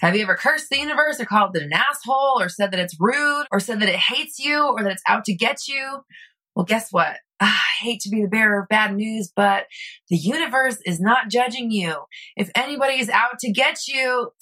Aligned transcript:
Have 0.00 0.16
you 0.16 0.22
ever 0.22 0.36
cursed 0.36 0.70
the 0.70 0.78
universe 0.78 1.20
or 1.20 1.24
called 1.24 1.56
it 1.56 1.62
an 1.62 1.72
asshole 1.72 2.40
or 2.40 2.48
said 2.48 2.70
that 2.72 2.80
it's 2.80 2.96
rude 2.98 3.46
or 3.50 3.60
said 3.60 3.80
that 3.80 3.88
it 3.88 3.96
hates 3.96 4.38
you 4.38 4.64
or 4.64 4.82
that 4.82 4.92
it's 4.92 5.02
out 5.08 5.24
to 5.24 5.34
get 5.34 5.68
you? 5.68 6.00
Well, 6.54 6.64
guess 6.64 6.92
what? 6.92 7.16
Ah, 7.40 7.62
I 7.62 7.84
hate 7.84 8.00
to 8.00 8.10
be 8.10 8.22
the 8.22 8.28
bearer 8.28 8.62
of 8.62 8.68
bad 8.68 8.94
news, 8.94 9.30
but 9.34 9.66
the 10.08 10.16
universe 10.16 10.78
is 10.84 11.00
not 11.00 11.30
judging 11.30 11.70
you. 11.70 11.94
If 12.36 12.50
anybody 12.54 12.94
is 12.94 13.08
out 13.08 13.38
to 13.40 13.52
get 13.52 13.86
you, 13.86 14.32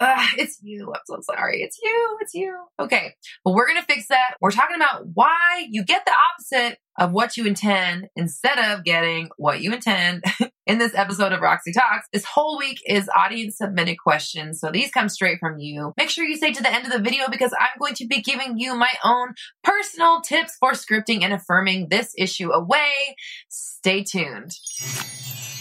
uh, 0.00 0.26
it's 0.38 0.58
you. 0.62 0.92
I'm 0.94 1.00
so 1.06 1.18
sorry. 1.22 1.62
It's 1.62 1.78
you. 1.82 2.18
It's 2.20 2.34
you. 2.34 2.56
Okay. 2.78 3.14
Well, 3.44 3.54
we're 3.54 3.66
going 3.66 3.80
to 3.80 3.86
fix 3.86 4.08
that. 4.08 4.36
We're 4.40 4.50
talking 4.50 4.76
about 4.76 5.06
why 5.14 5.66
you 5.70 5.84
get 5.84 6.04
the 6.04 6.12
opposite 6.12 6.78
of 6.98 7.12
what 7.12 7.36
you 7.36 7.46
intend 7.46 8.08
instead 8.16 8.58
of 8.58 8.84
getting 8.84 9.28
what 9.36 9.60
you 9.60 9.72
intend 9.72 10.24
in 10.66 10.78
this 10.78 10.94
episode 10.94 11.32
of 11.32 11.40
Roxy 11.40 11.72
Talks. 11.72 12.06
This 12.12 12.24
whole 12.24 12.58
week 12.58 12.80
is 12.86 13.08
audience 13.14 13.58
submitted 13.58 13.96
questions. 13.98 14.60
So 14.60 14.70
these 14.70 14.90
come 14.90 15.08
straight 15.08 15.38
from 15.38 15.58
you. 15.58 15.92
Make 15.96 16.10
sure 16.10 16.24
you 16.24 16.36
stay 16.36 16.52
to 16.52 16.62
the 16.62 16.72
end 16.72 16.86
of 16.86 16.92
the 16.92 17.00
video 17.00 17.28
because 17.30 17.52
I'm 17.58 17.78
going 17.78 17.94
to 17.94 18.06
be 18.06 18.22
giving 18.22 18.58
you 18.58 18.74
my 18.74 18.92
own 19.04 19.34
personal 19.62 20.20
tips 20.20 20.56
for 20.58 20.72
scripting 20.72 21.22
and 21.22 21.32
affirming 21.32 21.88
this 21.90 22.12
issue 22.16 22.50
away. 22.50 23.16
Stay 23.48 24.02
tuned. 24.02 24.52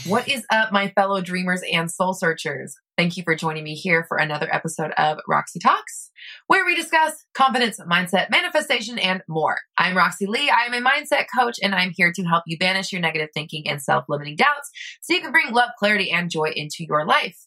What 0.05 0.29
is 0.29 0.45
up, 0.51 0.71
my 0.71 0.89
fellow 0.89 1.19
dreamers 1.19 1.63
and 1.73 1.89
soul 1.89 2.13
searchers? 2.13 2.75
Thank 2.95 3.17
you 3.17 3.23
for 3.23 3.35
joining 3.35 3.63
me 3.63 3.73
here 3.73 4.05
for 4.07 4.17
another 4.17 4.47
episode 4.53 4.91
of 4.99 5.17
Roxy 5.27 5.57
Talks, 5.57 6.11
where 6.45 6.63
we 6.63 6.75
discuss 6.75 7.25
confidence, 7.33 7.79
mindset, 7.79 8.29
manifestation, 8.29 8.99
and 8.99 9.23
more. 9.27 9.57
I'm 9.79 9.97
Roxy 9.97 10.27
Lee. 10.27 10.51
I 10.51 10.65
am 10.67 10.75
a 10.75 10.87
mindset 10.87 11.25
coach, 11.35 11.55
and 11.59 11.73
I'm 11.73 11.91
here 11.95 12.13
to 12.15 12.23
help 12.23 12.43
you 12.45 12.55
banish 12.55 12.91
your 12.91 13.01
negative 13.01 13.29
thinking 13.33 13.67
and 13.67 13.81
self 13.81 14.05
limiting 14.07 14.35
doubts 14.35 14.69
so 15.01 15.15
you 15.15 15.21
can 15.21 15.31
bring 15.31 15.51
love, 15.51 15.71
clarity, 15.79 16.11
and 16.11 16.29
joy 16.29 16.51
into 16.55 16.85
your 16.87 17.03
life. 17.03 17.39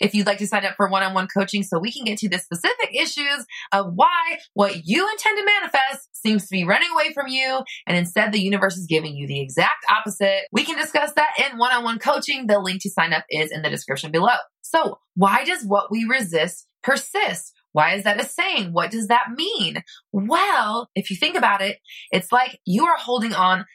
If 0.00 0.14
you'd 0.14 0.26
like 0.26 0.38
to 0.38 0.46
sign 0.46 0.64
up 0.64 0.74
for 0.76 0.88
one 0.88 1.02
on 1.02 1.14
one 1.14 1.28
coaching 1.28 1.62
so 1.62 1.78
we 1.78 1.92
can 1.92 2.04
get 2.04 2.18
to 2.18 2.28
the 2.28 2.38
specific 2.38 2.90
issues 2.94 3.46
of 3.72 3.92
why 3.94 4.38
what 4.54 4.86
you 4.86 5.08
intend 5.10 5.38
to 5.38 5.44
manifest 5.44 6.08
seems 6.12 6.46
to 6.46 6.52
be 6.52 6.64
running 6.64 6.90
away 6.92 7.12
from 7.12 7.28
you 7.28 7.62
and 7.86 7.96
instead 7.96 8.32
the 8.32 8.40
universe 8.40 8.76
is 8.76 8.86
giving 8.86 9.14
you 9.14 9.26
the 9.26 9.40
exact 9.40 9.84
opposite, 9.90 10.42
we 10.52 10.64
can 10.64 10.78
discuss 10.78 11.12
that 11.16 11.32
in 11.38 11.58
one 11.58 11.72
on 11.72 11.84
one 11.84 11.98
coaching. 11.98 12.46
The 12.46 12.58
link 12.58 12.82
to 12.82 12.90
sign 12.90 13.12
up 13.12 13.24
is 13.30 13.50
in 13.50 13.62
the 13.62 13.70
description 13.70 14.10
below. 14.10 14.36
So, 14.62 14.98
why 15.14 15.44
does 15.44 15.64
what 15.64 15.90
we 15.90 16.04
resist 16.04 16.66
persist? 16.82 17.52
Why 17.72 17.94
is 17.94 18.04
that 18.04 18.20
a 18.20 18.24
saying? 18.24 18.72
What 18.72 18.90
does 18.90 19.08
that 19.08 19.30
mean? 19.34 19.82
Well, 20.12 20.88
if 20.94 21.10
you 21.10 21.16
think 21.16 21.36
about 21.36 21.60
it, 21.60 21.78
it's 22.10 22.32
like 22.32 22.58
you 22.64 22.86
are 22.86 22.96
holding 22.96 23.34
on 23.34 23.66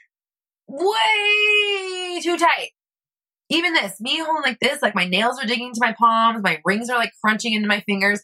way 0.67 2.19
too 2.21 2.37
tight 2.37 2.69
even 3.53 3.73
this, 3.73 4.01
me 4.01 4.19
holding 4.19 4.43
like 4.43 4.59
this, 4.59 4.81
like 4.81 4.95
my 4.95 5.05
nails 5.05 5.39
are 5.39 5.45
digging 5.45 5.67
into 5.67 5.79
my 5.79 5.93
palms, 5.93 6.43
my 6.43 6.59
rings 6.65 6.89
are 6.89 6.97
like 6.97 7.11
crunching 7.23 7.53
into 7.53 7.67
my 7.67 7.81
fingers. 7.81 8.21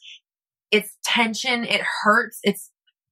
It's 0.72 0.98
tension. 1.04 1.66
It 1.66 1.82
hurts. 2.04 2.40
It's 2.44 2.72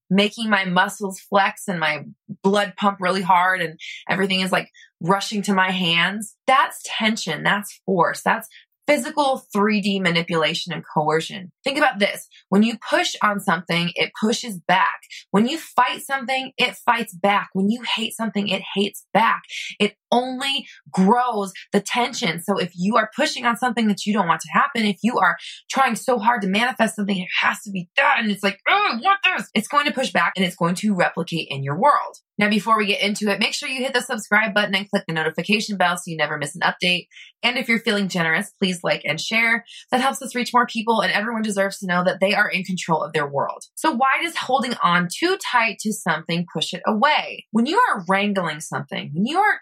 making 0.10 0.50
my 0.50 0.66
muscles 0.66 1.20
flex 1.20 1.68
and 1.68 1.80
my 1.80 2.06
blood 2.44 2.74
pump 2.78 2.98
really 3.02 3.22
hard 3.22 3.62
and 3.62 3.80
everything 4.10 4.40
is 4.40 4.52
like 4.52 4.70
rushing 5.02 5.42
to 5.44 5.54
my 5.54 5.72
hands. 5.72 6.36
That's 6.48 6.82
tension. 6.84 7.44
That's 7.44 7.82
force. 7.86 8.22
That's 8.24 8.48
physical 8.88 9.44
3D 9.56 10.02
manipulation 10.02 10.74
and 10.74 10.84
coercion. 10.94 11.52
Think 11.64 11.78
about 11.78 12.00
this. 12.00 12.28
When 12.50 12.64
you 12.64 12.78
push 12.90 13.16
on 13.22 13.40
something, 13.40 13.92
it 13.96 14.12
pushes 14.20 14.60
back. 14.68 15.02
When 15.32 15.48
you 15.48 15.58
fight 15.58 16.02
something, 16.02 16.52
it 16.58 16.76
fights 16.86 17.14
back. 17.14 17.50
When 17.54 17.70
you 17.70 17.82
hate 17.96 18.16
something, 18.16 18.48
it 18.48 18.64
hates 18.74 19.06
back. 19.14 19.44
It 19.80 19.96
only 20.12 20.66
grows 20.92 21.52
the 21.74 21.82
tension. 21.82 22.42
So 22.42 22.58
if 22.58 22.72
you 22.76 22.96
are 22.96 23.10
pushing 23.16 23.46
on 23.46 23.58
something 23.58 23.88
that 23.90 24.06
you 24.06 24.14
don't 24.14 24.28
want 24.28 24.42
to 24.42 24.50
happen, 24.54 24.86
if 24.86 25.00
you 25.04 25.20
are 25.20 25.38
trying 25.70 25.96
so 25.96 26.18
hard 26.18 26.42
to 26.42 26.48
manifest 26.48 26.96
something, 26.96 27.18
it 27.18 27.28
has 27.42 27.62
to 27.64 27.72
be 27.72 27.90
done. 27.96 28.30
It's 28.30 28.44
like, 28.44 28.60
oh, 28.68 28.90
I 28.94 28.96
want 28.96 29.20
this. 29.38 29.50
It's 29.54 29.68
going 29.68 29.86
to 29.86 29.94
push 29.94 30.12
back 30.12 30.34
and 30.36 30.46
it's 30.46 30.56
going 30.56 30.76
to 30.76 30.96
replicate 30.96 31.48
in 31.50 31.64
your 31.64 31.78
world. 31.78 32.18
Now, 32.38 32.50
before 32.50 32.78
we 32.78 32.86
get 32.86 33.02
into 33.02 33.30
it, 33.32 33.40
make 33.40 33.54
sure 33.54 33.68
you 33.68 33.84
hit 33.84 33.94
the 33.94 34.02
subscribe 34.02 34.54
button 34.54 34.76
and 34.76 34.90
click 34.90 35.04
the 35.08 35.14
notification 35.14 35.78
bell 35.78 35.98
so 35.98 36.04
you 36.08 36.18
never 36.18 36.38
miss 36.38 36.56
an 36.56 36.62
update. 36.62 37.08
And 37.42 37.58
if 37.58 37.68
you're 37.68 37.80
feeling 37.80 38.10
generous, 38.10 38.52
please 38.60 38.84
like 38.84 39.02
and 39.06 39.20
share. 39.20 39.66
That 39.92 40.02
helps 40.02 40.22
us 40.22 40.36
reach 40.36 40.54
more 40.54 40.68
people 40.68 41.02
and 41.02 41.12
everyone 41.12 41.42
deserves 41.42 41.80
to 41.80 41.88
know 41.88 42.04
that 42.04 42.20
they 42.20 42.36
are 42.36 42.50
in 42.50 42.64
control 42.64 43.04
of 43.04 43.14
their 43.14 43.28
world. 43.28 43.64
So 43.76 43.92
why 43.92 44.22
does 44.22 44.36
holding 44.36 44.76
on 44.84 45.08
too 45.12 45.38
tight 45.44 45.80
to 45.80 45.94
something 45.94 46.46
push 46.54 46.74
it 46.74 46.84
away? 46.86 47.46
When 47.52 47.66
you 47.66 47.80
are 47.90 48.06
wrangling 48.08 48.60
something, 48.60 49.12
when 49.14 49.26
you 49.26 49.40
are 49.40 49.62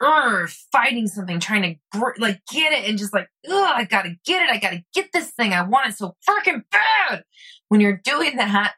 Ugh, 0.00 0.48
fighting 0.70 1.08
something, 1.08 1.40
trying 1.40 1.62
to 1.92 2.12
like 2.18 2.40
get 2.52 2.72
it, 2.72 2.88
and 2.88 2.98
just 2.98 3.12
like, 3.12 3.28
ugh, 3.50 3.72
I 3.74 3.84
gotta 3.84 4.14
get 4.24 4.44
it. 4.44 4.50
I 4.50 4.58
gotta 4.58 4.84
get 4.94 5.08
this 5.12 5.30
thing. 5.32 5.52
I 5.52 5.62
want 5.62 5.88
it 5.88 5.96
so 5.96 6.14
freaking 6.28 6.62
bad. 6.70 7.24
When 7.68 7.80
you're 7.80 8.00
doing 8.04 8.36
that, 8.36 8.74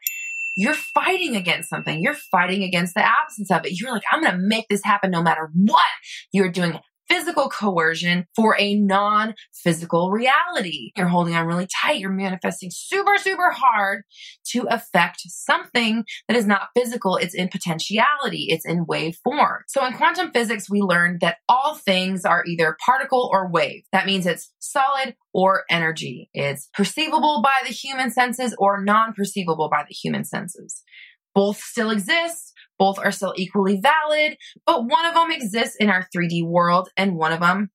you're 0.55 0.73
fighting 0.73 1.35
against 1.35 1.69
something. 1.69 2.01
You're 2.01 2.13
fighting 2.13 2.63
against 2.63 2.93
the 2.93 3.05
absence 3.05 3.51
of 3.51 3.65
it. 3.65 3.79
You're 3.79 3.91
like, 3.91 4.03
I'm 4.11 4.21
going 4.21 4.33
to 4.33 4.39
make 4.39 4.67
this 4.69 4.83
happen 4.83 5.11
no 5.11 5.21
matter 5.21 5.49
what. 5.53 5.85
You're 6.31 6.51
doing 6.51 6.79
physical 7.11 7.49
coercion 7.49 8.25
for 8.35 8.55
a 8.59 8.75
non 8.75 9.35
physical 9.53 10.11
reality. 10.11 10.91
You're 10.95 11.07
holding 11.07 11.35
on 11.35 11.45
really 11.45 11.67
tight. 11.81 11.99
You're 11.99 12.09
manifesting 12.09 12.69
super, 12.71 13.17
super 13.17 13.51
hard 13.51 14.03
to 14.51 14.65
affect 14.69 15.21
something 15.27 16.05
that 16.27 16.37
is 16.37 16.47
not 16.47 16.69
physical. 16.75 17.17
It's 17.17 17.35
in 17.35 17.49
potentiality. 17.49 18.47
It's 18.49 18.65
in 18.65 18.85
wave 18.85 19.17
form. 19.23 19.63
So 19.67 19.85
in 19.85 19.93
quantum 19.93 20.31
physics, 20.31 20.69
we 20.69 20.81
learned 20.81 21.19
that 21.19 21.37
all 21.49 21.75
things 21.75 22.23
are 22.23 22.45
either 22.45 22.77
particle 22.85 23.29
or 23.31 23.51
wave. 23.51 23.83
That 23.91 24.05
means 24.05 24.25
it's 24.25 24.53
solid 24.59 25.15
or 25.33 25.63
energy. 25.69 26.29
It's 26.33 26.69
perceivable 26.73 27.41
by 27.41 27.55
the 27.65 27.73
human 27.73 28.11
senses 28.11 28.55
or 28.57 28.81
non 28.81 29.13
perceivable 29.13 29.69
by 29.69 29.83
the 29.87 29.93
human 29.93 30.23
senses. 30.23 30.81
Both 31.33 31.57
still 31.57 31.91
exist. 31.91 32.50
Both 32.81 32.97
are 32.97 33.11
still 33.11 33.35
equally 33.37 33.79
valid, 33.79 34.37
but 34.65 34.85
one 34.85 35.05
of 35.05 35.13
them 35.13 35.29
exists 35.29 35.75
in 35.75 35.91
our 35.91 36.07
3D 36.15 36.43
world 36.43 36.89
and 36.97 37.15
one 37.15 37.31
of 37.31 37.39
them 37.39 37.69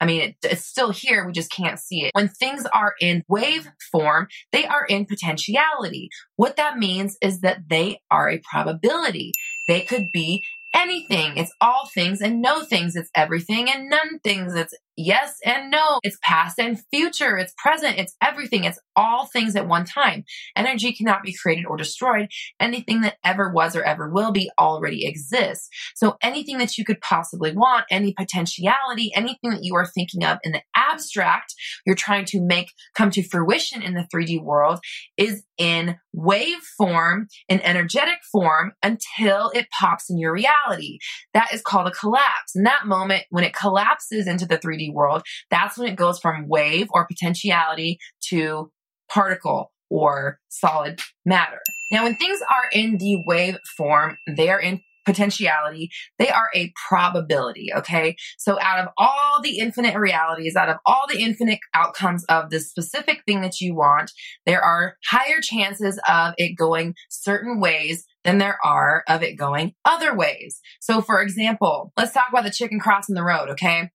I 0.00 0.04
mean, 0.04 0.20
it, 0.20 0.36
it's 0.42 0.66
still 0.66 0.90
here. 0.90 1.24
We 1.24 1.32
just 1.32 1.52
can't 1.52 1.78
see 1.78 2.06
it. 2.06 2.10
When 2.12 2.26
things 2.26 2.66
are 2.74 2.94
in 3.00 3.22
wave 3.28 3.70
form, 3.92 4.26
they 4.50 4.66
are 4.66 4.84
in 4.84 5.06
potentiality. 5.06 6.08
What 6.34 6.56
that 6.56 6.76
means 6.76 7.16
is 7.22 7.42
that 7.42 7.68
they 7.70 8.00
are 8.10 8.28
a 8.28 8.42
probability. 8.50 9.30
They 9.68 9.82
could 9.82 10.10
be 10.12 10.42
anything. 10.74 11.36
It's 11.36 11.54
all 11.60 11.88
things 11.94 12.20
and 12.20 12.42
no 12.42 12.64
things. 12.64 12.96
It's 12.96 13.10
everything 13.14 13.70
and 13.70 13.88
none 13.88 14.18
things. 14.24 14.56
It's 14.56 14.74
yes 14.96 15.38
and 15.44 15.70
no. 15.70 15.98
It's 16.02 16.18
past 16.22 16.58
and 16.58 16.80
future. 16.92 17.38
It's 17.38 17.54
present. 17.56 17.98
It's 17.98 18.14
everything. 18.22 18.64
It's 18.64 18.78
all 18.96 19.26
things 19.26 19.56
at 19.56 19.68
one 19.68 19.84
time. 19.84 20.24
Energy 20.56 20.92
cannot 20.92 21.22
be 21.22 21.34
created 21.34 21.66
or 21.66 21.76
destroyed. 21.76 22.28
Anything 22.60 23.02
that 23.02 23.16
ever 23.24 23.50
was 23.50 23.74
or 23.76 23.82
ever 23.82 24.08
will 24.08 24.32
be 24.32 24.50
already 24.58 25.06
exists. 25.06 25.68
So 25.94 26.16
anything 26.22 26.58
that 26.58 26.76
you 26.76 26.84
could 26.84 27.00
possibly 27.00 27.52
want, 27.52 27.84
any 27.90 28.12
potentiality, 28.12 29.12
anything 29.14 29.50
that 29.50 29.64
you 29.64 29.74
are 29.76 29.86
thinking 29.86 30.24
of 30.24 30.38
in 30.44 30.52
the 30.52 30.62
abstract, 30.76 31.54
you're 31.86 31.94
trying 31.94 32.24
to 32.26 32.40
make 32.40 32.72
come 32.94 33.10
to 33.10 33.22
fruition 33.22 33.82
in 33.82 33.94
the 33.94 34.06
3D 34.14 34.42
world 34.42 34.80
is 35.16 35.42
in 35.62 35.96
wave 36.12 36.60
form, 36.76 37.28
in 37.48 37.60
energetic 37.60 38.18
form 38.32 38.72
until 38.82 39.50
it 39.54 39.68
pops 39.78 40.10
in 40.10 40.18
your 40.18 40.32
reality. 40.32 40.98
That 41.34 41.54
is 41.54 41.62
called 41.62 41.86
a 41.86 41.92
collapse. 41.92 42.56
In 42.56 42.64
that 42.64 42.86
moment, 42.86 43.24
when 43.30 43.44
it 43.44 43.54
collapses 43.54 44.26
into 44.26 44.44
the 44.44 44.58
3D 44.58 44.72
3D 44.72 44.92
world, 44.92 45.22
that's 45.50 45.78
when 45.78 45.88
it 45.88 45.96
goes 45.96 46.18
from 46.18 46.48
wave 46.48 46.88
or 46.92 47.06
potentiality 47.06 47.98
to 48.28 48.70
particle 49.08 49.72
or 49.90 50.38
solid 50.48 51.00
matter. 51.24 51.60
Now, 51.90 52.04
when 52.04 52.16
things 52.16 52.40
are 52.40 52.68
in 52.72 52.96
the 52.98 53.22
wave 53.26 53.58
form, 53.76 54.16
they 54.26 54.48
are 54.48 54.60
in 54.60 54.80
potentiality, 55.04 55.90
they 56.18 56.28
are 56.28 56.48
a 56.54 56.72
probability. 56.88 57.68
Okay. 57.76 58.16
So 58.38 58.58
out 58.60 58.78
of 58.78 58.88
all 58.96 59.40
the 59.42 59.58
infinite 59.58 59.96
realities, 59.96 60.56
out 60.56 60.68
of 60.68 60.76
all 60.86 61.04
the 61.08 61.22
infinite 61.22 61.58
outcomes 61.74 62.24
of 62.28 62.50
the 62.50 62.60
specific 62.60 63.22
thing 63.26 63.40
that 63.42 63.60
you 63.60 63.74
want, 63.74 64.10
there 64.46 64.62
are 64.62 64.96
higher 65.08 65.40
chances 65.40 66.00
of 66.08 66.34
it 66.36 66.56
going 66.56 66.94
certain 67.08 67.60
ways 67.60 68.04
than 68.24 68.38
there 68.38 68.58
are 68.64 69.02
of 69.08 69.22
it 69.22 69.36
going 69.36 69.74
other 69.84 70.14
ways. 70.16 70.60
So 70.80 71.00
for 71.00 71.20
example, 71.20 71.92
let's 71.96 72.12
talk 72.12 72.26
about 72.30 72.44
the 72.44 72.50
chicken 72.50 72.78
crossing 72.78 73.14
the 73.14 73.24
road. 73.24 73.48
Okay 73.50 73.90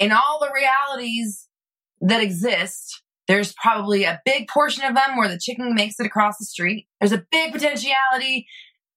in 0.00 0.10
all 0.10 0.38
the 0.40 0.50
realities 0.52 1.46
that 2.00 2.22
exist, 2.22 3.02
there's 3.28 3.52
probably 3.62 4.04
a 4.04 4.20
big 4.24 4.48
portion 4.48 4.82
of 4.84 4.94
them 4.94 5.16
where 5.16 5.28
the 5.28 5.38
chicken 5.38 5.74
makes 5.74 6.00
it 6.00 6.06
across 6.06 6.38
the 6.38 6.46
street. 6.46 6.88
There's 6.98 7.12
a 7.12 7.24
big 7.30 7.52
potentiality 7.52 8.46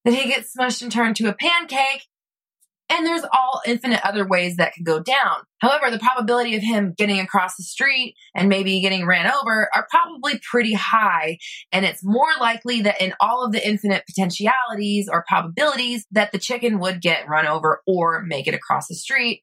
that 0.05 0.13
he 0.13 0.29
gets 0.29 0.55
smushed 0.55 0.81
and 0.81 0.91
turned 0.91 1.15
to 1.17 1.29
a 1.29 1.33
pancake. 1.33 2.07
And 2.89 3.07
there's 3.07 3.23
all 3.33 3.61
infinite 3.65 4.01
other 4.05 4.27
ways 4.27 4.57
that 4.57 4.73
could 4.73 4.85
go 4.85 4.99
down. 5.01 5.37
However, 5.59 5.89
the 5.89 5.99
probability 5.99 6.55
of 6.55 6.61
him 6.61 6.93
getting 6.95 7.19
across 7.19 7.55
the 7.55 7.63
street 7.63 8.15
and 8.35 8.49
maybe 8.49 8.81
getting 8.81 9.05
ran 9.07 9.31
over 9.31 9.69
are 9.73 9.87
probably 9.89 10.39
pretty 10.47 10.73
high. 10.73 11.37
And 11.71 11.85
it's 11.85 12.03
more 12.03 12.29
likely 12.39 12.81
that 12.81 13.01
in 13.01 13.13
all 13.19 13.45
of 13.45 13.51
the 13.51 13.65
infinite 13.65 14.03
potentialities 14.05 15.07
or 15.11 15.23
probabilities 15.27 16.05
that 16.11 16.31
the 16.31 16.39
chicken 16.39 16.79
would 16.79 17.01
get 17.01 17.27
run 17.27 17.47
over 17.47 17.81
or 17.87 18.21
make 18.21 18.47
it 18.47 18.53
across 18.53 18.87
the 18.87 18.95
street. 18.95 19.41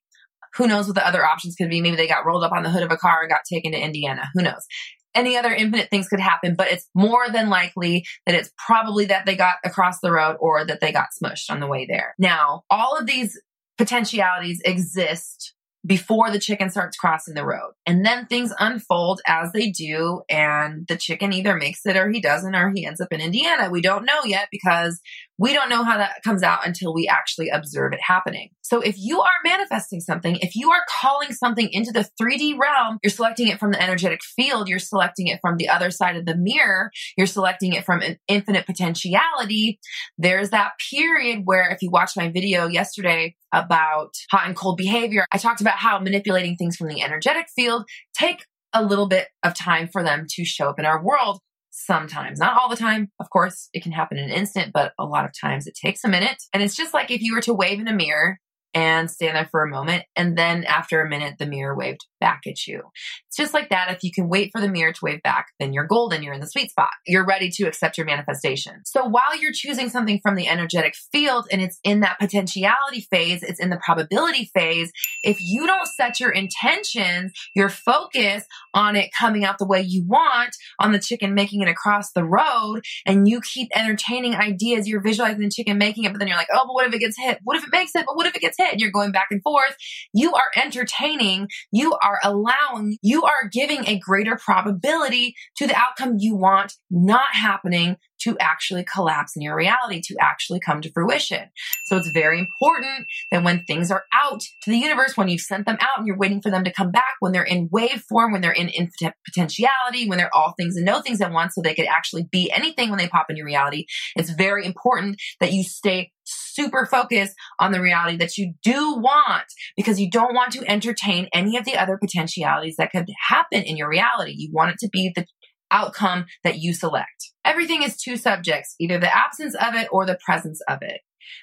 Who 0.56 0.67
knows 0.67 0.87
what 0.87 0.97
the 0.97 1.06
other 1.06 1.25
options 1.25 1.55
could 1.56 1.71
be? 1.71 1.81
Maybe 1.81 1.97
they 1.97 2.09
got 2.09 2.27
rolled 2.27 2.45
up 2.45 2.53
on 2.53 2.63
the 2.63 2.71
hood 2.71 2.83
of 2.83 2.93
a 2.93 2.97
car 2.97 3.23
and 3.23 3.31
got 3.31 3.41
taken 3.51 3.73
to 3.73 3.79
Indiana. 3.79 4.29
Who 4.35 4.43
knows? 4.43 4.67
Any 5.15 5.37
other 5.37 5.53
infinite 5.53 5.91
things 5.91 6.09
could 6.09 6.21
happen, 6.21 6.55
but 6.55 6.71
it's 6.71 6.89
more 6.95 7.29
than 7.29 7.49
likely 7.49 8.05
that 8.27 8.35
it's 8.35 8.51
probably 8.65 9.07
that 9.07 9.27
they 9.27 9.37
got 9.37 9.57
across 9.65 10.01
the 10.01 10.12
road 10.12 10.37
or 10.41 10.65
that 10.65 10.81
they 10.81 10.93
got 10.93 11.09
smushed 11.23 11.51
on 11.51 11.61
the 11.61 11.67
way 11.67 11.87
there. 11.87 12.15
Now, 12.19 12.62
all 12.71 12.97
of 12.97 13.07
these 13.07 13.41
potentialities 13.79 14.61
exist 14.65 15.55
before 15.87 16.31
the 16.31 16.39
chicken 16.39 16.69
starts 16.71 16.97
crossing 16.97 17.35
the 17.35 17.45
road. 17.45 17.73
And 17.87 18.05
then 18.05 18.27
things 18.27 18.53
unfold 18.59 19.23
as 19.27 19.53
they 19.53 19.71
do, 19.71 20.23
and 20.29 20.87
the 20.89 20.97
chicken 20.97 21.33
either 21.33 21.56
makes 21.56 21.87
it 21.87 21.97
or 21.97 22.11
he 22.11 22.21
doesn't, 22.21 22.55
or 22.55 22.71
he 22.75 22.85
ends 22.85 23.01
up 23.01 23.13
in 23.13 23.21
Indiana. 23.21 23.71
We 23.71 23.81
don't 23.81 24.05
know 24.05 24.21
yet 24.27 24.49
because 24.51 25.01
we 25.41 25.55
don't 25.55 25.71
know 25.71 25.83
how 25.83 25.97
that 25.97 26.23
comes 26.23 26.43
out 26.43 26.67
until 26.67 26.93
we 26.93 27.09
actually 27.09 27.49
observe 27.49 27.95
it 27.95 28.01
happening. 28.03 28.51
So 28.61 28.83
if 28.83 28.97
you 28.99 29.23
are 29.23 29.31
manifesting 29.43 30.01
something, 30.01 30.37
if 30.43 30.55
you 30.55 30.71
are 30.71 30.85
calling 31.01 31.33
something 31.33 31.71
into 31.73 31.93
the 31.93 32.07
3D 32.21 32.59
realm, 32.59 32.99
you're 33.03 33.11
selecting 33.11 33.49
it 33.49 33.59
from 33.59 33.73
the 33.73 33.83
energetic 33.83 34.21
field, 34.23 34.69
you're 34.69 34.79
selecting 34.79 35.29
it 35.29 35.39
from 35.41 35.57
the 35.57 35.71
other 35.71 35.91
side 35.91 36.17
of 36.17 36.27
the 36.27 36.37
mirror, 36.37 36.91
you're 37.17 37.27
selecting 37.27 37.73
it 37.73 37.87
from 37.87 38.03
an 38.03 38.19
infinite 38.29 38.67
potentiality. 38.67 39.81
There's 40.19 40.51
that 40.51 40.73
period 40.91 41.41
where 41.45 41.71
if 41.71 41.81
you 41.81 41.91
watched 41.91 42.19
my 42.19 42.29
video 42.29 42.67
yesterday 42.67 43.35
about 43.51 44.11
hot 44.31 44.47
and 44.47 44.55
cold 44.55 44.77
behavior, 44.77 45.25
I 45.33 45.39
talked 45.39 45.63
about 45.63 45.79
how 45.79 45.99
manipulating 46.01 46.57
things 46.57 46.77
from 46.77 46.89
the 46.89 47.01
energetic 47.01 47.47
field 47.57 47.87
take 48.13 48.45
a 48.75 48.85
little 48.85 49.09
bit 49.09 49.29
of 49.43 49.55
time 49.55 49.89
for 49.91 50.03
them 50.03 50.27
to 50.29 50.45
show 50.45 50.69
up 50.69 50.79
in 50.79 50.85
our 50.85 51.03
world 51.03 51.41
sometimes, 51.70 52.38
not 52.38 52.56
all 52.56 52.69
the 52.69 52.76
time. 52.76 53.11
Of 53.20 53.31
course, 53.31 53.69
it 53.72 53.82
can 53.82 53.93
happen 53.93 54.19
in 54.19 54.25
an 54.25 54.37
instant, 54.37 54.72
but 54.72 54.93
a 54.99 55.05
lot 55.05 55.25
of 55.25 55.32
times 55.38 55.67
it 55.67 55.75
takes 55.75 56.05
a 56.05 56.08
minute. 56.08 56.43
And 56.52 56.62
it's 56.62 56.76
just 56.76 56.94
like 56.94 57.11
if 57.11 57.20
you 57.20 57.34
were 57.34 57.43
to 57.43 57.55
wave 57.55 57.81
in 57.81 57.88
a 57.88 57.93
mirror 57.93 58.38
and 58.75 59.11
stand 59.11 59.37
there 59.37 59.49
for 59.50 59.62
a 59.62 59.69
moment. 59.69 60.05
And 60.17 60.37
then 60.37 60.64
after 60.64 61.00
a 61.00 61.08
minute, 61.08 61.37
the 61.38 61.46
mirror 61.46 61.76
waved 61.76 62.06
back 62.20 62.43
at 62.46 62.67
you. 62.67 62.82
It's 63.28 63.37
just 63.37 63.55
like 63.55 63.70
that. 63.70 63.90
If 63.90 64.02
you 64.02 64.12
can 64.12 64.28
wait 64.28 64.50
for 64.52 64.61
the 64.61 64.69
mirror 64.69 64.93
to 64.93 65.00
wave 65.02 65.22
back, 65.22 65.46
then 65.58 65.72
you're 65.72 65.87
golden. 65.87 66.22
You're 66.22 66.34
in 66.34 66.40
the 66.40 66.46
sweet 66.46 66.70
spot. 66.70 66.90
You're 67.06 67.26
ready 67.26 67.50
to 67.55 67.64
accept 67.64 67.96
your 67.96 68.06
manifestation. 68.06 68.82
So 68.84 69.05
while 69.05 69.40
you're 69.40 69.52
choosing 69.52 69.88
something 69.88 70.20
from 70.22 70.34
the 70.34 70.46
energetic 70.46 70.94
field 71.12 71.46
and 71.50 71.61
it's 71.62 71.78
in 71.82 72.00
that 72.00 72.19
potentiality 72.19 73.06
phase, 73.11 73.43
it's 73.43 73.61
in 73.61 73.70
the 73.70 73.81
probability 73.84 74.50
phase. 74.55 74.93
If 75.22 75.38
you 75.40 75.67
don't 75.67 75.87
set 75.87 76.20
your 76.20 76.31
intentions, 76.31 77.32
your 77.55 77.69
focus 77.69 78.44
on 78.75 78.96
it 78.96 79.11
coming 79.19 79.44
out 79.44 79.58
the 79.58 79.67
way 79.67 79.81
you 79.81 80.05
want, 80.06 80.55
on 80.78 80.93
the 80.93 80.99
chicken 80.99 81.34
making 81.34 81.62
it 81.62 81.69
across 81.69 82.12
the 82.12 82.25
road, 82.25 82.82
and 83.06 83.26
you 83.26 83.40
keep 83.40 83.69
entertaining 83.75 84.34
ideas, 84.34 84.87
you're 84.87 85.02
visualizing 85.02 85.40
the 85.40 85.50
chicken 85.50 85.78
making 85.78 86.05
it, 86.05 86.12
but 86.12 86.19
then 86.19 86.28
you're 86.28 86.37
like, 86.37 86.49
oh, 86.52 86.64
but 86.67 86.75
what 86.75 86.87
if 86.87 86.94
it 86.94 86.99
gets 86.99 87.19
hit? 87.19 87.38
What 87.43 87.56
if 87.56 87.64
it 87.64 87.72
makes 87.72 87.94
it? 87.94 88.05
But 88.06 88.17
what 88.17 88.26
if 88.26 88.34
it 88.34 88.40
gets 88.40 88.58
You're 88.77 88.91
going 88.91 89.12
back 89.12 89.29
and 89.31 89.43
forth. 89.43 89.77
You 90.12 90.33
are 90.35 90.51
entertaining, 90.57 91.49
you 91.73 91.97
are 92.03 92.19
allowing, 92.23 92.99
you 93.03 93.25
are 93.25 93.49
giving 93.53 93.87
a 93.87 93.99
greater 93.99 94.37
probability 94.37 95.35
to 95.57 95.67
the 95.67 95.77
outcome 95.77 96.17
you 96.19 96.37
want 96.37 96.75
not 96.91 97.35
happening 97.35 97.97
to 98.23 98.37
actually 98.39 98.85
collapse 98.85 99.35
in 99.35 99.43
your 99.43 99.57
reality, 99.57 100.01
to 100.03 100.17
actually 100.21 100.61
come 100.61 100.81
to 100.83 100.93
fruition. 100.93 101.49
So 101.87 101.97
it's 101.97 102.11
very 102.11 102.39
important 102.39 103.07
that 103.31 103.43
when 103.43 103.65
things 103.65 103.91
are 103.91 104.05
out 104.12 104.41
to 104.41 104.71
the 104.71 104.77
universe, 104.77 105.17
when 105.17 105.29
you've 105.29 105.41
sent 105.41 105.67
them 105.67 105.79
out 105.81 105.99
and 105.99 106.06
you're 106.06 106.19
waiting 106.19 106.43
for 106.43 106.51
them 106.51 106.65
to 106.65 106.73
come 106.73 106.91
back, 106.91 107.17
when 107.21 107.33
they're 107.33 107.43
in 107.43 107.69
wave 107.73 108.03
form, 108.09 108.33
when 108.33 108.41
they're 108.41 108.53
in 108.53 108.69
infinite 108.69 109.15
potentiality, 109.25 110.09
when 110.09 110.19
they're 110.19 110.35
all 110.35 110.55
things 110.56 110.77
and 110.77 110.85
no 110.85 111.01
things 111.01 111.21
at 111.21 111.33
once, 111.33 111.55
so 111.55 111.63
they 111.63 111.75
could 111.75 111.87
actually 111.87 112.25
be 112.31 112.51
anything 112.51 112.91
when 112.91 112.99
they 112.99 113.09
pop 113.09 113.31
in 113.31 113.37
your 113.37 113.47
reality, 113.47 113.87
it's 114.17 114.31
very 114.31 114.67
important 114.67 115.17
that 115.41 115.53
you 115.53 115.65
stay 115.65 116.13
super 116.31 116.87
focused 116.87 117.35
on 117.59 117.73
the 117.73 117.81
reality 117.81 118.17
that 118.19 118.37
you 118.38 118.55
do 118.62 118.94
want 118.97 119.44
because 119.77 120.00
you 120.00 120.11
don't 120.11 120.35
want 120.35 120.53
to 120.53 120.71
entertain 120.71 121.29
any 121.32 121.56
of 121.56 121.65
the 121.65 121.77
other 121.77 121.99
potentialities 121.99 122.77
that 122.77 122.93
could 122.93 123.09
happen 123.29 123.62
in 123.62 123.77
your 123.77 123.88
reality. 123.88 124.35
You 124.37 124.50
want 124.53 124.73
it 124.73 124.79
to 124.81 124.88
be 124.88 125.12
the 125.15 125.27
outcome 125.71 126.27
that 126.44 126.59
you 126.59 126.75
select. 126.75 127.32
Everything 127.44 127.82
is 127.82 127.97
two 127.97 128.17
subjects, 128.17 128.75
either 128.79 128.99
the 128.99 129.15
absence 129.15 129.55
of 129.55 129.75
it 129.75 129.88
or 129.91 130.05
the 130.05 130.19
presence 130.25 130.61
of 130.69 130.79
it. 130.82 131.00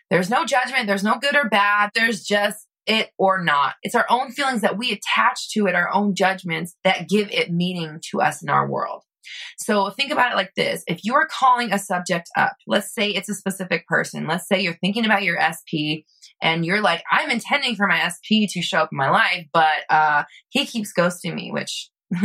There's 0.10 0.30
no 0.30 0.46
judgment, 0.46 0.88
there's 0.88 1.04
no 1.04 1.18
good 1.20 1.36
or 1.36 1.50
bad, 1.50 1.92
there's 1.94 2.24
just 2.24 2.68
it 2.86 3.10
or 3.18 3.44
not. 3.44 3.76
It's 3.84 3.96
our 3.96 4.06
own 4.10 4.32
feelings 4.32 4.62
that 4.62 4.78
we 4.78 4.92
attach 4.92 5.50
to 5.52 5.68
it, 5.68 5.76
our 5.76 5.94
own 5.94 6.16
judgments 6.16 6.76
that 6.84 7.10
give 7.10 7.30
it 7.32 7.52
meaning 7.52 8.00
to 8.12 8.22
us 8.22 8.42
in 8.42 8.50
our 8.50 8.68
world. 8.68 9.04
So 9.58 9.90
think 9.92 10.12
about 10.12 10.32
it 10.32 10.36
like 10.36 10.54
this. 10.56 10.84
If 10.88 11.02
you 11.04 11.16
are 11.16 11.28
calling 11.28 11.72
a 11.72 11.80
subject 11.80 12.30
up, 12.36 12.56
let's 12.66 12.94
say 12.94 13.10
it's 13.10 13.30
a 13.30 13.36
specific 13.36 13.88
person. 13.88 14.28
Let's 14.28 14.48
say 14.48 14.62
you're 14.62 14.78
thinking 14.82 15.06
about 15.06 15.24
your 15.24 15.38
SP 15.40 16.06
and 16.42 16.66
you're 16.66 16.82
like, 16.82 17.04
I'm 17.12 17.30
intending 17.30 17.76
for 17.76 17.88
my 17.88 18.08
SP 18.08 18.48
to 18.50 18.62
show 18.62 18.80
up 18.80 18.90
in 18.92 18.98
my 18.98 19.10
life, 19.10 19.48
but 19.54 19.86
uh, 19.90 20.24
he 20.50 20.66
keeps 20.66 20.94
ghosting 20.98 21.34
me, 21.34 21.52
which 21.52 21.90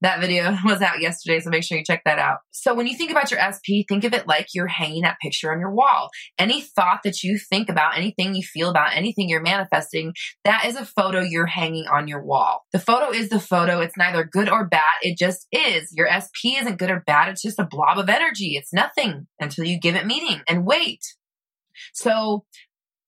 that 0.00 0.20
video 0.20 0.56
was 0.64 0.82
out 0.82 1.00
yesterday, 1.00 1.40
so 1.40 1.50
make 1.50 1.62
sure 1.62 1.78
you 1.78 1.84
check 1.84 2.02
that 2.04 2.18
out. 2.18 2.38
So 2.50 2.74
when 2.74 2.86
you 2.86 2.96
think 2.96 3.10
about 3.10 3.30
your 3.30 3.40
SP, 3.40 3.86
think 3.88 4.04
of 4.04 4.12
it 4.12 4.26
like 4.26 4.48
you're 4.54 4.66
hanging 4.66 5.02
that 5.02 5.18
picture 5.22 5.52
on 5.52 5.60
your 5.60 5.70
wall. 5.70 6.10
Any 6.38 6.60
thought 6.60 7.00
that 7.04 7.22
you 7.22 7.38
think 7.38 7.68
about, 7.68 7.96
anything 7.96 8.34
you 8.34 8.42
feel 8.42 8.70
about, 8.70 8.96
anything 8.96 9.28
you're 9.28 9.42
manifesting, 9.42 10.14
that 10.44 10.64
is 10.66 10.76
a 10.76 10.84
photo 10.84 11.20
you're 11.20 11.46
hanging 11.46 11.86
on 11.86 12.08
your 12.08 12.22
wall. 12.22 12.64
The 12.72 12.78
photo 12.78 13.10
is 13.12 13.28
the 13.28 13.40
photo. 13.40 13.80
It's 13.80 13.96
neither 13.96 14.24
good 14.24 14.48
or 14.48 14.66
bad. 14.66 14.94
It 15.02 15.16
just 15.18 15.46
is. 15.52 15.92
Your 15.92 16.08
SP 16.10 16.58
isn't 16.60 16.78
good 16.78 16.90
or 16.90 17.02
bad. 17.06 17.28
It's 17.28 17.42
just 17.42 17.60
a 17.60 17.68
blob 17.68 17.98
of 17.98 18.08
energy. 18.08 18.56
It's 18.56 18.72
nothing 18.72 19.26
until 19.40 19.64
you 19.64 19.78
give 19.78 19.94
it 19.94 20.06
meaning 20.06 20.40
and 20.48 20.66
wait. 20.66 21.00
So 21.94 22.44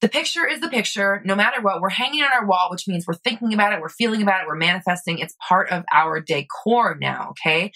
the 0.04 0.10
picture 0.10 0.46
is 0.46 0.60
the 0.60 0.68
picture, 0.68 1.22
no 1.24 1.34
matter 1.34 1.62
what. 1.62 1.80
We're 1.80 1.88
hanging 1.88 2.22
on 2.22 2.28
our 2.30 2.46
wall, 2.46 2.68
which 2.70 2.86
means 2.86 3.06
we're 3.06 3.14
thinking 3.14 3.54
about 3.54 3.72
it, 3.72 3.80
we're 3.80 3.88
feeling 3.88 4.20
about 4.20 4.42
it, 4.42 4.46
we're 4.46 4.54
manifesting. 4.54 5.18
It's 5.18 5.34
part 5.48 5.70
of 5.70 5.82
our 5.90 6.20
decor 6.20 6.98
now, 7.00 7.30
okay? 7.30 7.72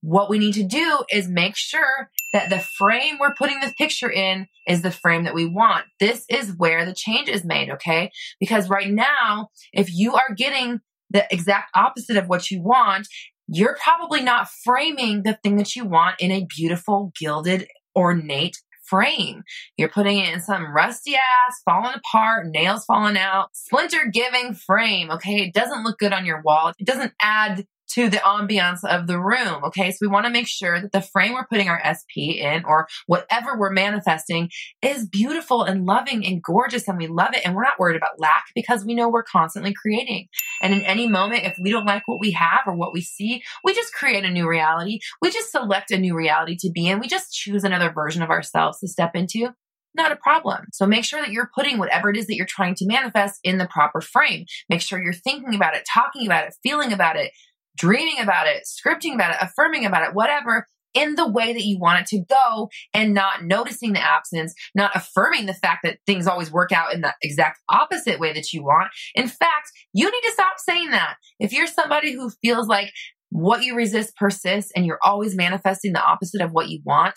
What 0.00 0.30
we 0.30 0.38
need 0.38 0.54
to 0.54 0.64
do 0.64 1.02
is 1.12 1.28
make 1.28 1.58
sure 1.58 2.08
that 2.32 2.48
the 2.48 2.60
frame 2.78 3.18
we're 3.20 3.34
putting 3.34 3.60
this 3.60 3.74
picture 3.74 4.10
in 4.10 4.46
is 4.66 4.80
the 4.80 4.90
frame 4.90 5.24
that 5.24 5.34
we 5.34 5.44
want. 5.44 5.84
This 5.98 6.24
is 6.30 6.54
where 6.56 6.86
the 6.86 6.94
change 6.94 7.28
is 7.28 7.44
made, 7.44 7.68
okay? 7.68 8.10
Because 8.40 8.70
right 8.70 8.90
now, 8.90 9.50
if 9.74 9.92
you 9.92 10.14
are 10.14 10.34
getting 10.34 10.80
the 11.10 11.26
exact 11.30 11.76
opposite 11.76 12.16
of 12.16 12.26
what 12.26 12.50
you 12.50 12.62
want, 12.62 13.06
you're 13.48 13.76
probably 13.84 14.22
not 14.22 14.48
framing 14.64 15.24
the 15.24 15.38
thing 15.42 15.56
that 15.56 15.76
you 15.76 15.84
want 15.84 16.14
in 16.20 16.30
a 16.30 16.46
beautiful, 16.56 17.12
gilded, 17.20 17.68
ornate 17.94 18.56
frame. 18.90 19.44
You're 19.76 19.88
putting 19.88 20.18
it 20.18 20.34
in 20.34 20.40
some 20.40 20.74
rusty 20.74 21.14
ass, 21.14 21.62
falling 21.64 21.94
apart, 21.94 22.48
nails 22.48 22.84
falling 22.84 23.16
out, 23.16 23.48
splinter 23.54 24.10
giving 24.12 24.54
frame. 24.54 25.10
Okay. 25.12 25.36
It 25.36 25.54
doesn't 25.54 25.84
look 25.84 25.98
good 25.98 26.12
on 26.12 26.26
your 26.26 26.42
wall. 26.42 26.72
It 26.78 26.86
doesn't 26.86 27.14
add 27.22 27.64
to 27.94 28.08
the 28.08 28.18
ambiance 28.18 28.84
of 28.84 29.06
the 29.06 29.20
room. 29.20 29.64
Okay. 29.64 29.90
So 29.90 29.98
we 30.00 30.08
want 30.08 30.26
to 30.26 30.32
make 30.32 30.48
sure 30.48 30.80
that 30.80 30.92
the 30.92 31.00
frame 31.00 31.34
we're 31.34 31.46
putting 31.46 31.68
our 31.68 31.80
SP 31.84 32.38
in 32.38 32.64
or 32.64 32.88
whatever 33.06 33.58
we're 33.58 33.70
manifesting 33.70 34.50
is 34.82 35.06
beautiful 35.06 35.62
and 35.62 35.86
loving 35.86 36.26
and 36.26 36.42
gorgeous 36.42 36.88
and 36.88 36.98
we 36.98 37.06
love 37.06 37.34
it. 37.34 37.42
And 37.44 37.54
we're 37.54 37.62
not 37.62 37.78
worried 37.78 37.96
about 37.96 38.20
lack 38.20 38.44
because 38.54 38.84
we 38.84 38.94
know 38.94 39.08
we're 39.08 39.22
constantly 39.22 39.74
creating. 39.74 40.28
And 40.62 40.72
in 40.72 40.82
any 40.82 41.08
moment, 41.08 41.44
if 41.44 41.56
we 41.60 41.70
don't 41.70 41.86
like 41.86 42.06
what 42.06 42.20
we 42.20 42.32
have 42.32 42.60
or 42.66 42.74
what 42.74 42.92
we 42.92 43.00
see, 43.00 43.42
we 43.64 43.74
just 43.74 43.92
create 43.92 44.24
a 44.24 44.30
new 44.30 44.48
reality. 44.48 45.00
We 45.20 45.30
just 45.30 45.50
select 45.50 45.90
a 45.90 45.98
new 45.98 46.16
reality 46.16 46.56
to 46.60 46.70
be 46.70 46.86
in. 46.86 47.00
We 47.00 47.08
just 47.08 47.32
choose 47.32 47.64
another 47.64 47.92
version 47.92 48.22
of 48.22 48.30
ourselves 48.30 48.78
to 48.80 48.88
step 48.88 49.14
into 49.14 49.50
not 49.94 50.12
a 50.12 50.16
problem. 50.16 50.66
So 50.72 50.86
make 50.86 51.04
sure 51.04 51.20
that 51.20 51.32
you're 51.32 51.50
putting 51.54 51.78
whatever 51.78 52.10
it 52.10 52.16
is 52.16 52.26
that 52.26 52.36
you're 52.36 52.46
trying 52.46 52.74
to 52.76 52.86
manifest 52.86 53.40
in 53.42 53.58
the 53.58 53.66
proper 53.66 54.00
frame. 54.00 54.44
Make 54.68 54.80
sure 54.80 55.02
you're 55.02 55.12
thinking 55.12 55.54
about 55.54 55.74
it, 55.74 55.84
talking 55.92 56.26
about 56.26 56.46
it, 56.46 56.54
feeling 56.62 56.92
about 56.92 57.16
it, 57.16 57.32
dreaming 57.80 58.20
about 58.20 58.46
it, 58.46 58.64
scripting 58.66 59.14
about 59.14 59.32
it, 59.32 59.38
affirming 59.40 59.86
about 59.86 60.06
it, 60.06 60.14
whatever, 60.14 60.66
in 60.94 61.14
the 61.14 61.28
way 61.28 61.52
that 61.52 61.64
you 61.64 61.78
want 61.78 62.00
it 62.00 62.06
to 62.06 62.24
go 62.28 62.68
and 62.92 63.14
not 63.14 63.44
noticing 63.44 63.92
the 63.92 64.00
absence, 64.00 64.54
not 64.74 64.90
affirming 64.94 65.46
the 65.46 65.54
fact 65.54 65.80
that 65.84 65.98
things 66.06 66.26
always 66.26 66.50
work 66.50 66.72
out 66.72 66.92
in 66.92 67.00
the 67.00 67.14
exact 67.22 67.58
opposite 67.68 68.18
way 68.18 68.32
that 68.32 68.52
you 68.52 68.62
want. 68.62 68.88
In 69.14 69.28
fact, 69.28 69.70
you 69.92 70.04
need 70.04 70.28
to 70.28 70.32
stop 70.32 70.54
saying 70.58 70.90
that. 70.90 71.16
If 71.38 71.52
you're 71.52 71.66
somebody 71.66 72.12
who 72.12 72.30
feels 72.42 72.66
like 72.66 72.90
what 73.30 73.62
you 73.62 73.76
resist 73.76 74.16
persists 74.16 74.72
and 74.74 74.84
you're 74.84 74.98
always 75.04 75.36
manifesting 75.36 75.92
the 75.92 76.02
opposite 76.02 76.40
of 76.40 76.50
what 76.50 76.68
you 76.68 76.80
want, 76.84 77.14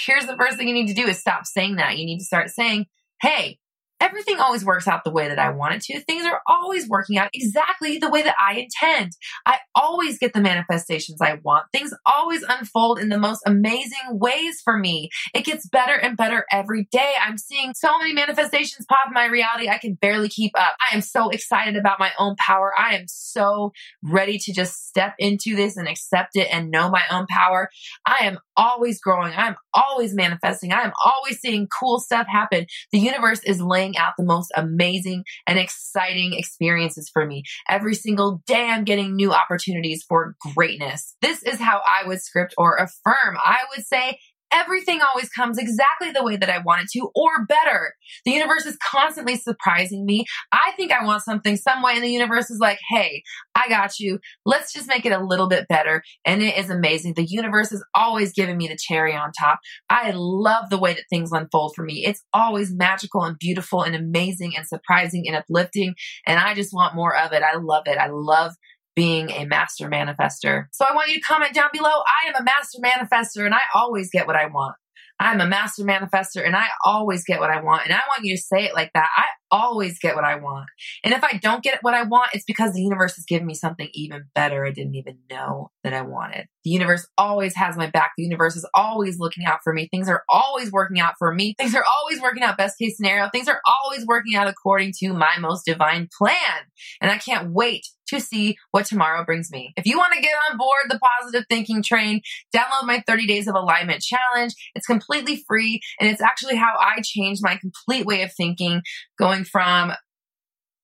here's 0.06 0.26
the 0.26 0.36
first 0.36 0.56
thing 0.56 0.68
you 0.68 0.74
need 0.74 0.88
to 0.88 0.94
do 0.94 1.06
is 1.06 1.18
stop 1.18 1.44
saying 1.44 1.76
that. 1.76 1.98
You 1.98 2.06
need 2.06 2.18
to 2.18 2.24
start 2.24 2.48
saying, 2.48 2.86
Hey, 3.20 3.58
everything 4.00 4.38
always 4.38 4.64
works 4.64 4.86
out 4.86 5.04
the 5.04 5.10
way 5.10 5.28
that 5.28 5.38
I 5.38 5.50
want 5.50 5.74
it 5.74 5.82
to. 5.82 6.00
Things 6.00 6.26
are 6.26 6.40
always 6.46 6.88
working 6.88 7.18
out 7.18 7.30
exactly 7.32 7.98
the 7.98 8.10
way 8.10 8.22
that 8.22 8.34
I 8.40 8.54
intend. 8.54 9.12
I 9.44 9.58
always 9.74 10.18
get 10.18 10.32
the 10.32 10.40
manifestations 10.40 11.20
I 11.20 11.38
want. 11.42 11.66
Things 11.72 11.92
always 12.04 12.42
unfold 12.48 12.98
in 12.98 13.08
the 13.08 13.18
most 13.18 13.42
amazing 13.46 13.92
ways 14.10 14.60
for 14.62 14.76
me. 14.76 15.08
It 15.34 15.44
gets 15.44 15.66
better 15.68 15.94
and 15.94 16.16
better 16.16 16.44
every 16.52 16.88
day. 16.90 17.14
I'm 17.20 17.38
seeing 17.38 17.72
so 17.74 17.98
many 17.98 18.12
manifestations 18.12 18.86
pop 18.88 19.08
in 19.08 19.14
my 19.14 19.26
reality. 19.26 19.68
I 19.68 19.78
can 19.78 19.94
barely 19.94 20.28
keep 20.28 20.52
up. 20.58 20.74
I 20.90 20.94
am 20.94 21.00
so 21.00 21.30
excited 21.30 21.76
about 21.76 21.98
my 21.98 22.12
own 22.18 22.36
power. 22.38 22.72
I 22.76 22.96
am 22.96 23.04
so 23.06 23.72
ready 24.02 24.38
to 24.38 24.52
just 24.52 24.88
step 24.88 25.14
into 25.18 25.56
this 25.56 25.76
and 25.76 25.88
accept 25.88 26.36
it 26.36 26.48
and 26.52 26.70
know 26.70 26.90
my 26.90 27.02
own 27.10 27.26
power. 27.28 27.70
I 28.06 28.24
am 28.24 28.38
always 28.56 29.00
growing. 29.00 29.32
I'm 29.36 29.56
always 29.74 30.14
manifesting. 30.14 30.72
I 30.72 30.82
am 30.82 30.92
always 31.04 31.40
seeing 31.40 31.68
cool 31.68 31.98
stuff 31.98 32.26
happen. 32.26 32.66
The 32.92 32.98
universe 32.98 33.40
is 33.44 33.60
laying 33.60 33.85
out 33.96 34.14
the 34.16 34.24
most 34.24 34.50
amazing 34.56 35.24
and 35.46 35.58
exciting 35.58 36.32
experiences 36.32 37.10
for 37.12 37.26
me. 37.26 37.42
Every 37.68 37.94
single 37.94 38.42
day, 38.46 38.68
I'm 38.68 38.84
getting 38.84 39.14
new 39.14 39.32
opportunities 39.32 40.04
for 40.08 40.34
greatness. 40.54 41.14
This 41.20 41.42
is 41.42 41.60
how 41.60 41.80
I 41.86 42.06
would 42.08 42.22
script 42.22 42.54
or 42.56 42.76
affirm. 42.76 43.36
I 43.44 43.58
would 43.74 43.84
say, 43.86 44.18
everything 44.52 45.00
always 45.02 45.28
comes 45.28 45.58
exactly 45.58 46.10
the 46.10 46.24
way 46.24 46.36
that 46.36 46.50
I 46.50 46.58
want 46.58 46.82
it 46.82 46.88
to 46.92 47.10
or 47.14 47.44
better. 47.46 47.94
The 48.24 48.32
universe 48.32 48.66
is 48.66 48.76
constantly 48.82 49.36
surprising 49.36 50.04
me. 50.04 50.24
I 50.52 50.72
think 50.76 50.92
I 50.92 51.04
want 51.04 51.22
something 51.22 51.56
some 51.56 51.82
way 51.82 51.92
and 51.94 52.04
the 52.04 52.10
universe 52.10 52.50
is 52.50 52.58
like, 52.60 52.78
Hey, 52.88 53.22
I 53.54 53.68
got 53.68 53.98
you. 53.98 54.18
Let's 54.44 54.72
just 54.72 54.88
make 54.88 55.06
it 55.06 55.12
a 55.12 55.24
little 55.24 55.48
bit 55.48 55.68
better. 55.68 56.02
And 56.24 56.42
it 56.42 56.56
is 56.56 56.70
amazing. 56.70 57.14
The 57.14 57.26
universe 57.26 57.72
is 57.72 57.84
always 57.94 58.32
giving 58.32 58.56
me 58.56 58.68
the 58.68 58.78
cherry 58.78 59.14
on 59.14 59.30
top. 59.38 59.58
I 59.90 60.12
love 60.14 60.70
the 60.70 60.78
way 60.78 60.94
that 60.94 61.04
things 61.10 61.32
unfold 61.32 61.72
for 61.74 61.84
me. 61.84 62.04
It's 62.06 62.24
always 62.32 62.74
magical 62.74 63.22
and 63.22 63.38
beautiful 63.38 63.82
and 63.82 63.94
amazing 63.94 64.56
and 64.56 64.66
surprising 64.66 65.24
and 65.26 65.36
uplifting. 65.36 65.94
And 66.26 66.38
I 66.38 66.54
just 66.54 66.72
want 66.72 66.94
more 66.94 67.16
of 67.16 67.32
it. 67.32 67.42
I 67.42 67.56
love 67.56 67.84
it. 67.86 67.98
I 67.98 68.08
love 68.10 68.52
being 68.96 69.30
a 69.30 69.44
master 69.44 69.88
manifester. 69.88 70.64
So 70.72 70.84
I 70.84 70.94
want 70.94 71.08
you 71.10 71.16
to 71.16 71.20
comment 71.20 71.54
down 71.54 71.68
below. 71.72 71.90
I 71.90 72.28
am 72.28 72.34
a 72.34 72.42
master 72.42 72.78
manifester 72.82 73.44
and 73.44 73.54
I 73.54 73.60
always 73.74 74.10
get 74.10 74.26
what 74.26 74.36
I 74.36 74.46
want. 74.46 74.74
I'm 75.20 75.40
a 75.40 75.46
master 75.46 75.84
manifester 75.84 76.44
and 76.44 76.56
I 76.56 76.66
always 76.84 77.24
get 77.24 77.38
what 77.40 77.50
I 77.50 77.62
want. 77.62 77.84
And 77.84 77.94
I 77.94 78.00
want 78.08 78.24
you 78.24 78.36
to 78.36 78.42
say 78.42 78.64
it 78.64 78.74
like 78.74 78.90
that. 78.94 79.08
I 79.16 79.24
always 79.50 79.98
get 79.98 80.14
what 80.14 80.24
I 80.24 80.36
want. 80.36 80.66
And 81.04 81.14
if 81.14 81.22
I 81.22 81.38
don't 81.42 81.62
get 81.62 81.78
what 81.82 81.94
I 81.94 82.02
want, 82.02 82.30
it's 82.34 82.44
because 82.44 82.72
the 82.72 82.82
universe 82.82 83.18
is 83.18 83.24
giving 83.24 83.46
me 83.46 83.54
something 83.54 83.88
even 83.92 84.24
better 84.34 84.66
I 84.66 84.70
didn't 84.70 84.94
even 84.94 85.18
know 85.30 85.70
that 85.84 85.92
I 85.92 86.02
wanted. 86.02 86.46
The 86.64 86.70
universe 86.70 87.06
always 87.16 87.54
has 87.54 87.76
my 87.76 87.88
back. 87.88 88.12
The 88.16 88.24
universe 88.24 88.56
is 88.56 88.68
always 88.74 89.18
looking 89.18 89.44
out 89.44 89.60
for 89.62 89.72
me. 89.72 89.88
Things 89.90 90.08
are 90.08 90.24
always 90.28 90.72
working 90.72 90.98
out 90.98 91.14
for 91.18 91.32
me. 91.32 91.54
Things 91.58 91.74
are 91.74 91.84
always 91.84 92.20
working 92.20 92.42
out 92.42 92.58
best 92.58 92.78
case 92.78 92.96
scenario. 92.96 93.28
Things 93.30 93.48
are 93.48 93.60
always 93.66 94.04
working 94.04 94.34
out 94.34 94.48
according 94.48 94.92
to 94.98 95.12
my 95.12 95.36
most 95.38 95.64
divine 95.64 96.08
plan. 96.18 96.64
And 97.00 97.10
I 97.10 97.18
can't 97.18 97.52
wait 97.52 97.86
to 98.08 98.20
see 98.20 98.56
what 98.70 98.86
tomorrow 98.86 99.24
brings 99.24 99.50
me. 99.50 99.72
If 99.76 99.86
you 99.86 99.98
want 99.98 100.14
to 100.14 100.20
get 100.20 100.34
on 100.50 100.56
board 100.56 100.84
the 100.88 100.98
positive 100.98 101.44
thinking 101.48 101.82
train, 101.82 102.20
download 102.54 102.84
my 102.84 103.02
30 103.06 103.26
days 103.26 103.48
of 103.48 103.54
alignment 103.54 104.02
challenge. 104.02 104.54
It's 104.74 104.86
completely 104.86 105.44
free 105.46 105.80
and 106.00 106.08
it's 106.08 106.22
actually 106.22 106.56
how 106.56 106.74
I 106.78 107.00
changed 107.02 107.42
my 107.42 107.56
complete 107.56 108.06
way 108.06 108.22
of 108.22 108.32
thinking 108.32 108.82
going 109.18 109.44
from 109.44 109.92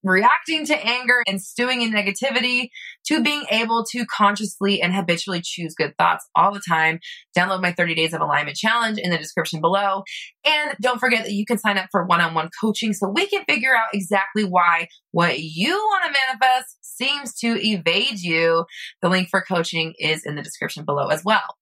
reacting 0.05 0.67
to 0.67 0.87
anger 0.87 1.23
and 1.27 1.41
stewing 1.41 1.83
in 1.83 1.93
negativity 1.93 2.69
to 3.07 3.23
being 3.23 3.45
able 3.51 3.85
to 3.91 4.05
consciously 4.07 4.83
and 4.83 4.93
habitually 4.93 5.41
choose 5.43 5.75
good 5.75 5.95
thoughts 5.97 6.29
all 6.35 6.53
the 6.53 6.63
time. 6.69 6.99
Download 7.37 7.63
my 7.63 7.73
30 7.73 7.95
days 7.95 8.13
of 8.13 8.21
alignment 8.21 8.57
challenge 8.57 8.99
in 8.99 9.11
the 9.11 9.19
description 9.19 9.61
below. 9.61 10.03
And 10.45 10.77
don't 10.81 10.99
forget 10.99 11.25
that 11.25 11.33
you 11.33 11.45
can 11.47 11.59
sign 11.59 11.79
up 11.79 11.89
for 11.91 12.05
one 12.05 12.21
on 12.21 12.35
one 12.35 12.51
coaching 12.61 12.93
so 12.93 13.09
we 13.09 13.27
can 13.27 13.45
figure 13.49 13.75
out 13.75 13.95
exactly 13.95 14.45
why 14.45 14.89
what 15.13 15.39
you 15.39 15.73
want 15.73 16.05
to 16.07 16.21
manifest 16.27 16.79
seems 16.81 17.35
to 17.37 17.59
evade 17.65 18.19
you. 18.19 18.65
The 19.03 19.09
link 19.09 19.29
for 19.31 19.43
coaching 19.43 19.95
is 19.99 20.25
in 20.25 20.35
the 20.35 20.43
description 20.43 20.85
below 20.85 21.09
as 21.09 21.25
well. 21.25 21.57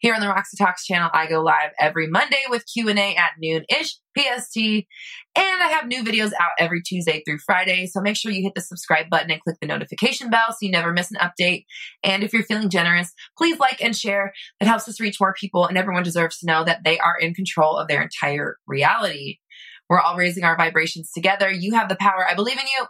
Here 0.00 0.14
on 0.14 0.20
the 0.20 0.28
Roxy 0.28 0.56
Talks 0.56 0.86
channel, 0.86 1.10
I 1.12 1.26
go 1.26 1.42
live 1.42 1.72
every 1.80 2.06
Monday 2.06 2.42
with 2.48 2.64
Q&A 2.72 3.16
at 3.16 3.32
noon-ish 3.36 3.96
PST. 4.16 4.56
And 4.56 4.84
I 5.36 5.68
have 5.70 5.88
new 5.88 6.04
videos 6.04 6.30
out 6.40 6.52
every 6.56 6.82
Tuesday 6.82 7.22
through 7.26 7.38
Friday. 7.38 7.86
So 7.86 8.00
make 8.00 8.16
sure 8.16 8.30
you 8.30 8.44
hit 8.44 8.54
the 8.54 8.60
subscribe 8.60 9.10
button 9.10 9.32
and 9.32 9.40
click 9.40 9.56
the 9.60 9.66
notification 9.66 10.30
bell 10.30 10.50
so 10.50 10.58
you 10.60 10.70
never 10.70 10.92
miss 10.92 11.10
an 11.10 11.18
update. 11.18 11.64
And 12.04 12.22
if 12.22 12.32
you're 12.32 12.44
feeling 12.44 12.70
generous, 12.70 13.12
please 13.36 13.58
like 13.58 13.82
and 13.82 13.96
share. 13.96 14.32
It 14.60 14.68
helps 14.68 14.88
us 14.88 15.00
reach 15.00 15.20
more 15.20 15.34
people 15.34 15.66
and 15.66 15.76
everyone 15.76 16.04
deserves 16.04 16.38
to 16.38 16.46
know 16.46 16.62
that 16.62 16.84
they 16.84 17.00
are 17.00 17.18
in 17.18 17.34
control 17.34 17.76
of 17.76 17.88
their 17.88 18.02
entire 18.02 18.56
reality. 18.68 19.38
We're 19.88 20.00
all 20.00 20.16
raising 20.16 20.44
our 20.44 20.56
vibrations 20.56 21.10
together. 21.12 21.50
You 21.50 21.74
have 21.74 21.88
the 21.88 21.96
power. 21.96 22.24
I 22.28 22.34
believe 22.34 22.58
in 22.58 22.66
you. 22.66 22.86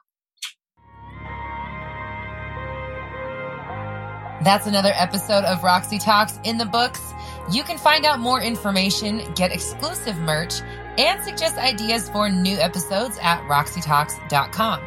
That's 4.49 4.67
another 4.67 4.93
episode 4.95 5.45
of 5.45 5.63
Roxy 5.63 5.99
Talks 5.99 6.41
in 6.43 6.57
the 6.57 6.65
books. 6.65 7.13
You 7.53 7.63
can 7.63 7.77
find 7.77 8.07
out 8.07 8.19
more 8.19 8.41
information, 8.41 9.21
get 9.35 9.53
exclusive 9.53 10.17
merch, 10.17 10.63
and 10.97 11.23
suggest 11.23 11.59
ideas 11.59 12.09
for 12.09 12.31
new 12.31 12.57
episodes 12.57 13.19
at 13.21 13.43
roxytalks.com. 13.43 14.81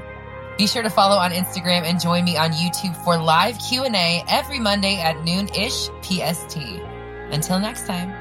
Be 0.58 0.66
sure 0.66 0.82
to 0.82 0.90
follow 0.90 1.16
on 1.16 1.30
Instagram 1.30 1.84
and 1.84 2.02
join 2.02 2.26
me 2.26 2.38
on 2.38 2.54
YouTube 2.54 2.96
for 3.04 3.20
live 3.20 3.60
Q&A 3.60 4.24
every 4.28 4.58
Monday 4.60 5.00
at 5.00 5.24
noon-ish 5.24 5.90
PST. 6.02 6.58
Until 7.30 7.60
next 7.60 7.86
time. 7.86 8.21